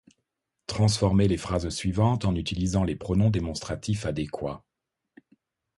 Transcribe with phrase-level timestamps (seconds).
[0.65, 4.63] Transformez les phrases suivantes en utilisant les pronoms démonstratifs adéquats: